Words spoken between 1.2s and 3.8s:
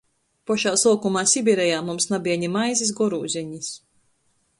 Sibirejā mums nabeja ni maizis gorūzenis...